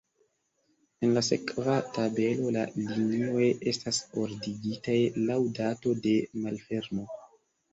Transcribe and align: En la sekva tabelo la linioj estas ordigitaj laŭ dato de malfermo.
En 1.07 1.11
la 1.17 1.21
sekva 1.27 1.75
tabelo 1.97 2.53
la 2.55 2.63
linioj 2.79 3.45
estas 3.73 4.01
ordigitaj 4.23 4.97
laŭ 5.29 5.39
dato 5.61 5.95
de 6.09 6.19
malfermo. 6.47 7.07